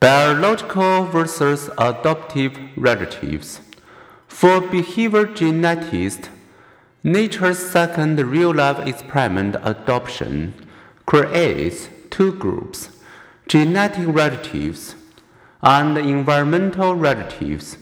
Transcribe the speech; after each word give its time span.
Biological 0.00 1.06
versus 1.06 1.70
adoptive 1.76 2.56
relatives. 2.76 3.60
For 4.28 4.60
behavior 4.60 5.26
geneticists, 5.26 6.28
nature's 7.02 7.58
second 7.58 8.20
real 8.20 8.54
life 8.54 8.78
experiment, 8.86 9.56
adoption, 9.64 10.54
creates 11.04 11.88
two 12.10 12.32
groups 12.34 12.90
genetic 13.48 14.06
relatives 14.06 14.94
and 15.62 15.98
environmental 15.98 16.94
relatives. 16.94 17.76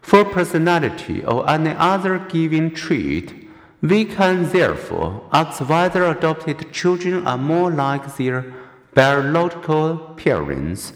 For 0.00 0.24
personality 0.24 1.24
or 1.24 1.50
any 1.50 1.70
other 1.70 2.20
given 2.20 2.72
trait, 2.72 3.48
we 3.82 4.04
can 4.04 4.48
therefore 4.50 5.28
ask 5.32 5.68
whether 5.68 6.04
adopted 6.04 6.72
children 6.72 7.26
are 7.26 7.36
more 7.36 7.72
like 7.72 8.16
their 8.16 8.54
biological 8.94 10.14
parents 10.16 10.92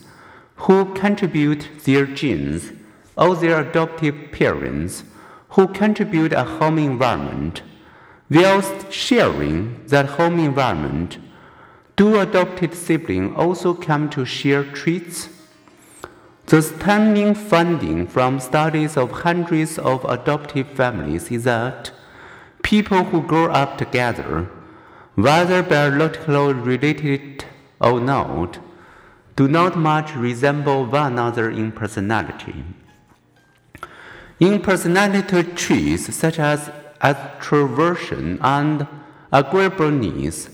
who 0.63 0.85
contribute 0.95 1.69
their 1.85 2.07
genes, 2.07 2.73
or 3.17 3.35
their 3.35 3.61
adoptive 3.61 4.15
parents 4.31 5.03
who 5.51 5.67
contribute 5.67 6.33
a 6.33 6.45
home 6.45 6.79
environment. 6.79 7.63
Whilst 8.31 8.93
sharing 8.93 9.85
that 9.89 10.07
home 10.17 10.39
environment, 10.39 11.19
do 11.97 12.21
adopted 12.21 12.75
siblings 12.75 13.37
also 13.37 13.75
come 13.75 14.09
to 14.11 14.25
share 14.25 14.65
traits? 14.65 15.29
The 16.47 16.63
stunning 16.63 17.35
finding 17.35 18.07
from 18.07 18.39
studies 18.39 18.97
of 18.97 19.11
hundreds 19.11 19.79
of 19.79 20.05
adoptive 20.05 20.69
families 20.69 21.31
is 21.31 21.45
that 21.45 21.91
people 22.63 23.05
who 23.05 23.21
grow 23.23 23.51
up 23.51 23.79
together, 23.79 24.49
whether 25.17 25.63
biologically 25.63 26.55
related 26.55 27.45
or 27.81 28.01
not, 28.01 28.59
do 29.37 29.49
not 29.49 29.77
much 29.77 30.15
resemble 30.15 30.85
one 30.87 31.13
another 31.13 31.51
in 31.51 31.73
personality. 31.73 32.65
In 34.41 34.61
personality 34.61 35.43
traits 35.55 36.15
such 36.15 36.39
as 36.39 36.71
extroversion 37.01 38.39
and 38.41 38.87
agreeableness, 39.33 40.51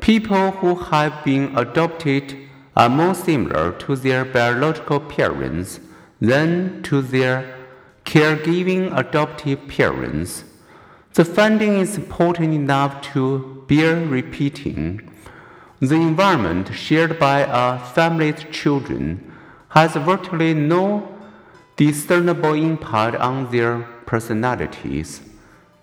people 0.00 0.52
who 0.52 0.74
have 0.74 1.24
been 1.24 1.56
adopted 1.56 2.36
are 2.76 2.88
more 2.88 3.14
similar 3.14 3.72
to 3.72 3.96
their 3.96 4.24
biological 4.24 5.00
parents 5.00 5.80
than 6.20 6.82
to 6.84 7.02
their 7.02 7.56
caregiving 8.04 8.96
adoptive 8.96 9.68
parents. 9.68 10.44
The 11.14 11.24
finding 11.24 11.78
is 11.78 11.96
important 11.96 12.54
enough 12.54 13.02
to 13.12 13.64
bear 13.68 13.96
repeating. 14.06 15.07
The 15.80 15.94
environment 15.94 16.74
shared 16.74 17.20
by 17.20 17.40
a 17.40 17.78
family's 17.78 18.44
children 18.50 19.32
has 19.68 19.94
virtually 19.94 20.52
no 20.52 21.16
discernible 21.76 22.54
impact 22.54 23.16
on 23.16 23.52
their 23.52 23.82
personalities. 24.04 25.20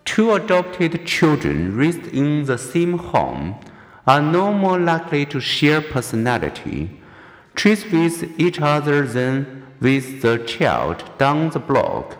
Two 0.03 0.33
adopted 0.33 1.05
children 1.05 1.77
raised 1.77 2.07
in 2.07 2.43
the 2.43 2.57
same 2.57 2.97
home 2.97 3.55
are 4.05 4.21
no 4.21 4.51
more 4.51 4.77
likely 4.77 5.25
to 5.27 5.39
share 5.39 5.81
personality, 5.81 6.99
traits 7.55 7.85
with 7.89 8.37
each 8.37 8.59
other 8.59 9.07
than 9.07 9.65
with 9.79 10.21
the 10.21 10.39
child 10.39 11.03
down 11.17 11.49
the 11.51 11.59
block. 11.59 12.17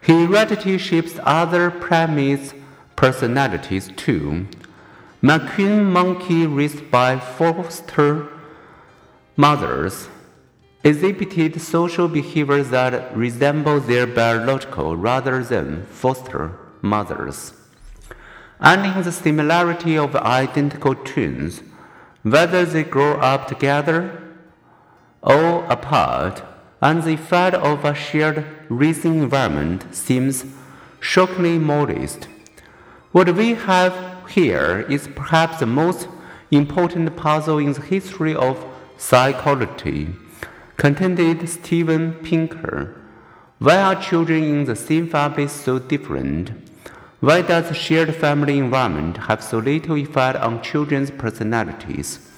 Heredity 0.00 0.78
shapes 0.78 1.20
other 1.22 1.70
primates' 1.70 2.54
personalities 2.96 3.90
too. 3.96 4.48
Macaque 5.22 5.80
monkey 5.80 6.48
raised 6.48 6.90
by 6.90 7.16
foster 7.16 8.26
mothers 9.36 10.08
exhibited 10.82 11.60
social 11.60 12.08
behaviors 12.08 12.70
that 12.70 13.16
resemble 13.16 13.78
their 13.78 14.04
biological 14.04 14.96
rather 14.96 15.44
than 15.44 15.86
foster 15.86 16.58
mothers. 16.80 17.54
And 18.58 18.84
in 18.84 19.04
the 19.04 19.12
similarity 19.12 19.96
of 19.96 20.16
identical 20.16 20.96
twins, 20.96 21.62
whether 22.24 22.64
they 22.64 22.82
grow 22.82 23.12
up 23.20 23.46
together 23.46 24.20
or 25.22 25.64
apart, 25.66 26.42
and 26.80 27.00
the 27.04 27.14
effect 27.14 27.54
of 27.54 27.84
a 27.84 27.94
shared 27.94 28.44
raising 28.68 29.22
environment 29.22 29.94
seems 29.94 30.44
shockingly 30.98 31.58
modest. 31.58 32.26
What 33.12 33.36
we 33.36 33.54
have 33.54 34.11
here 34.32 34.86
is 34.88 35.08
perhaps 35.08 35.60
the 35.60 35.66
most 35.66 36.08
important 36.50 37.14
puzzle 37.16 37.58
in 37.58 37.72
the 37.74 37.82
history 37.82 38.34
of 38.34 38.64
psychology, 38.96 40.08
contended 40.76 41.46
Steven 41.48 42.14
Pinker. 42.14 42.98
Why 43.58 43.76
are 43.76 44.02
children 44.02 44.42
in 44.42 44.64
the 44.64 44.74
same 44.74 45.06
family 45.08 45.48
so 45.48 45.78
different? 45.78 46.52
Why 47.20 47.42
does 47.42 47.68
the 47.68 47.74
shared 47.74 48.14
family 48.14 48.58
environment 48.58 49.16
have 49.18 49.44
so 49.44 49.58
little 49.58 49.96
effect 49.96 50.38
on 50.38 50.62
children's 50.62 51.10
personalities? 51.10 52.30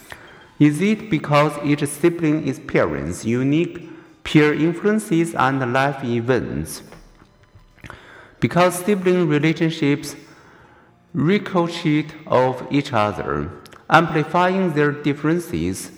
Is 0.58 0.80
it 0.80 1.10
because 1.10 1.52
each 1.64 1.86
sibling 1.86 2.48
experiences 2.48 3.24
unique 3.24 3.88
peer 4.24 4.52
influences 4.52 5.34
and 5.34 5.72
life 5.72 6.02
events? 6.04 6.82
Because 8.40 8.84
sibling 8.84 9.28
relationships 9.28 10.16
ricochet 11.14 12.06
off 12.26 12.64
each 12.72 12.92
other, 12.92 13.48
amplifying 13.88 14.72
their 14.74 14.90
differences 14.90 15.92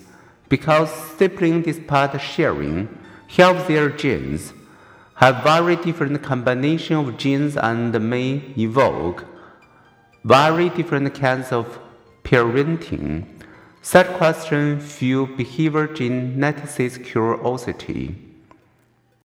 because 0.47 0.91
sibling 1.17 1.63
despite 1.63 2.21
sharing 2.21 2.87
have 3.29 3.67
their 3.67 3.89
genes, 3.89 4.53
have 5.15 5.43
very 5.43 5.75
different 5.75 6.21
combination 6.21 6.95
of 6.95 7.17
genes 7.17 7.57
and 7.57 7.99
may 8.09 8.41
evoke 8.57 9.25
very 10.23 10.69
different 10.69 11.13
kinds 11.15 11.51
of 11.51 11.79
parenting. 12.23 13.25
Such 13.81 14.07
question 14.17 14.79
fuel 14.79 15.25
behavior 15.25 15.87
geneticists' 15.87 17.03
curiosity. 17.03 18.26